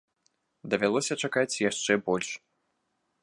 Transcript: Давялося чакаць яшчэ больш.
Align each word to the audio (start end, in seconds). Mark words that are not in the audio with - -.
Давялося 0.73 1.17
чакаць 1.27 1.59
яшчэ 1.69 1.93
больш. 2.07 2.29